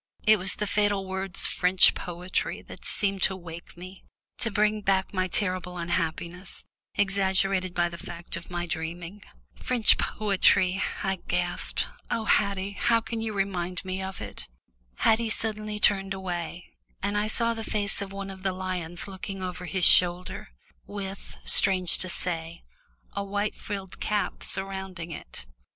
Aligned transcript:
It 0.25 0.37
was 0.39 0.55
the 0.55 0.65
fatal 0.65 1.05
words 1.05 1.45
"French 1.45 1.93
poetry" 1.93 2.63
that 2.63 2.83
seemed 2.85 3.21
to 3.21 3.33
awake 3.35 3.77
me 3.77 4.03
to 4.39 4.49
bring 4.49 4.81
back 4.81 5.13
my 5.13 5.27
terrible 5.27 5.77
unhappiness, 5.77 6.65
exaggerated 6.95 7.75
by 7.75 7.87
the 7.87 7.99
fact 7.99 8.35
of 8.35 8.49
my 8.49 8.65
dreaming. 8.65 9.21
"French 9.53 9.99
poetry," 9.99 10.81
I 11.03 11.17
gasped, 11.27 11.85
"oh, 12.09 12.25
Haddie, 12.25 12.71
how 12.71 12.99
can 12.99 13.21
you 13.21 13.33
remind 13.33 13.85
me 13.85 14.01
of 14.01 14.21
it?" 14.21 14.47
Haddie 14.95 15.29
suddenly 15.29 15.77
turned 15.79 16.15
away, 16.15 16.65
and 17.03 17.15
I 17.15 17.27
saw 17.27 17.53
the 17.53 17.63
face 17.63 18.01
of 18.01 18.11
one 18.11 18.31
of 18.31 18.41
the 18.41 18.53
lions 18.53 19.07
looking 19.07 19.43
over 19.43 19.65
his 19.65 19.85
shoulder, 19.85 20.49
with, 20.87 21.35
strange 21.43 21.99
to 21.99 22.09
say, 22.09 22.63
a 23.13 23.23
white 23.23 23.53
frilled 23.55 23.99
cap 23.99 24.41
surrounding 24.41 25.11
it. 25.11 25.45